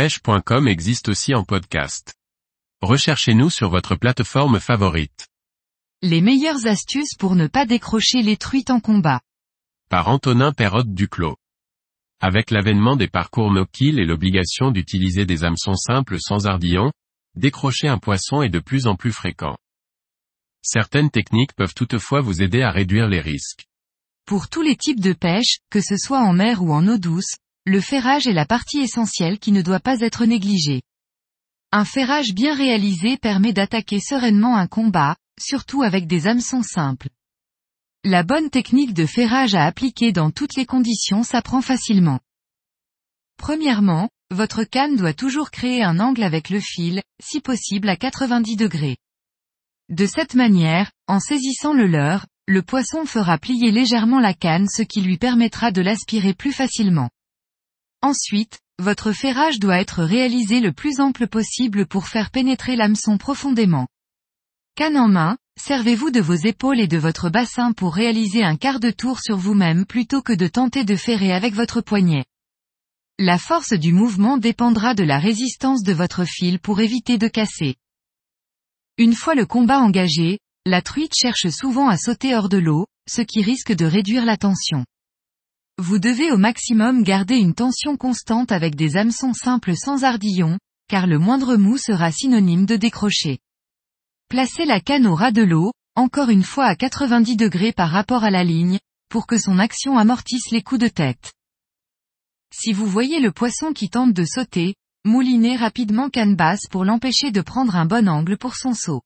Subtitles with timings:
[0.00, 2.14] pêche.com existe aussi en podcast.
[2.80, 5.28] Recherchez-nous sur votre plateforme favorite.
[6.00, 9.20] Les meilleures astuces pour ne pas décrocher les truites en combat.
[9.90, 11.36] Par Antonin Perrotte Duclos.
[12.18, 16.90] Avec l'avènement des parcours no-kill et l'obligation d'utiliser des hameçons simples sans ardillon,
[17.34, 19.58] décrocher un poisson est de plus en plus fréquent.
[20.62, 23.66] Certaines techniques peuvent toutefois vous aider à réduire les risques.
[24.24, 27.36] Pour tous les types de pêche, que ce soit en mer ou en eau douce,
[27.66, 30.82] le ferrage est la partie essentielle qui ne doit pas être négligée.
[31.72, 37.08] Un ferrage bien réalisé permet d'attaquer sereinement un combat, surtout avec des hameçons simples.
[38.02, 42.18] La bonne technique de ferrage à appliquer dans toutes les conditions s'apprend facilement.
[43.36, 48.56] Premièrement, votre canne doit toujours créer un angle avec le fil, si possible à 90
[48.56, 48.96] degrés.
[49.90, 54.82] De cette manière, en saisissant le leurre, le poisson fera plier légèrement la canne ce
[54.82, 57.10] qui lui permettra de l'aspirer plus facilement.
[58.02, 63.88] Ensuite, votre ferrage doit être réalisé le plus ample possible pour faire pénétrer l'hameçon profondément.
[64.74, 68.80] Canne en main, servez-vous de vos épaules et de votre bassin pour réaliser un quart
[68.80, 72.24] de tour sur vous-même plutôt que de tenter de ferrer avec votre poignet.
[73.18, 77.76] La force du mouvement dépendra de la résistance de votre fil pour éviter de casser.
[78.96, 83.20] Une fois le combat engagé, la truite cherche souvent à sauter hors de l'eau, ce
[83.20, 84.86] qui risque de réduire la tension.
[85.80, 91.06] Vous devez au maximum garder une tension constante avec des hameçons simples sans ardillon, car
[91.06, 93.38] le moindre mou sera synonyme de décrocher.
[94.28, 98.24] Placez la canne au ras de l'eau, encore une fois à 90 degrés par rapport
[98.24, 98.78] à la ligne,
[99.08, 101.32] pour que son action amortisse les coups de tête.
[102.54, 104.74] Si vous voyez le poisson qui tente de sauter,
[105.06, 109.00] Moulinez rapidement canne basse pour l'empêcher de prendre un bon angle pour son saut.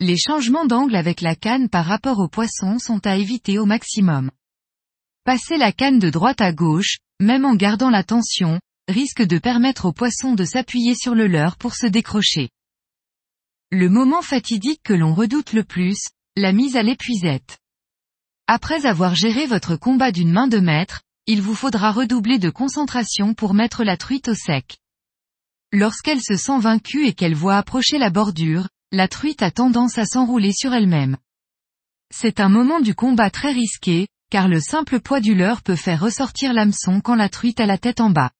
[0.00, 4.32] Les changements d'angle avec la canne par rapport au poisson sont à éviter au maximum.
[5.26, 9.86] Passer la canne de droite à gauche, même en gardant la tension, risque de permettre
[9.86, 12.50] au poisson de s'appuyer sur le leurre pour se décrocher.
[13.72, 15.98] Le moment fatidique que l'on redoute le plus,
[16.36, 17.58] la mise à l'épuisette.
[18.46, 23.34] Après avoir géré votre combat d'une main de maître, il vous faudra redoubler de concentration
[23.34, 24.78] pour mettre la truite au sec.
[25.72, 30.06] Lorsqu'elle se sent vaincue et qu'elle voit approcher la bordure, la truite a tendance à
[30.06, 31.16] s'enrouler sur elle-même.
[32.14, 36.00] C'est un moment du combat très risqué, car le simple poids du leurre peut faire
[36.00, 38.30] ressortir l'hameçon quand la truite a la tête en bas.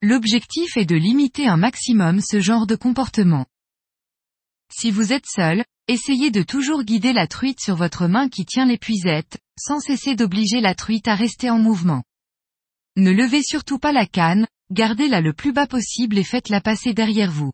[0.00, 3.46] L'objectif est de limiter un maximum ce genre de comportement.
[4.72, 8.66] Si vous êtes seul, essayez de toujours guider la truite sur votre main qui tient
[8.66, 12.02] l'épuisette, sans cesser d'obliger la truite à rester en mouvement.
[12.96, 17.30] Ne levez surtout pas la canne, gardez-la le plus bas possible et faites-la passer derrière
[17.30, 17.52] vous.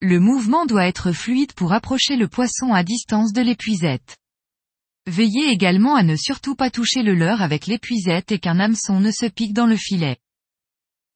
[0.00, 4.16] Le mouvement doit être fluide pour approcher le poisson à distance de l'épuisette.
[5.10, 9.10] Veillez également à ne surtout pas toucher le leurre avec l'épuisette et qu'un hameçon ne
[9.10, 10.18] se pique dans le filet.